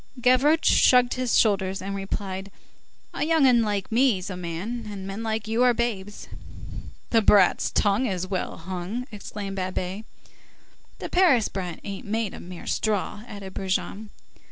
Gavroche 0.19 0.65
shrugged 0.71 1.13
his 1.13 1.37
shoulders, 1.37 1.79
and 1.79 1.95
replied:— 1.95 2.49
"A 3.13 3.23
young 3.23 3.45
'un 3.45 3.61
like 3.61 3.91
me's 3.91 4.31
a 4.31 4.35
man, 4.35 4.87
and 4.89 5.05
men 5.05 5.21
like 5.21 5.47
you 5.47 5.61
are 5.61 5.75
babes." 5.75 6.27
"The 7.11 7.21
brat's 7.21 7.69
tongue's 7.69 8.25
well 8.25 8.57
hung!" 8.57 9.05
exclaimed 9.11 9.57
Babet. 9.57 10.03
"The 10.97 11.09
Paris 11.09 11.49
brat 11.49 11.81
ain't 11.83 12.07
made 12.07 12.33
of 12.33 12.67
straw," 12.71 13.21
added 13.27 13.53
Brujon. 13.53 14.09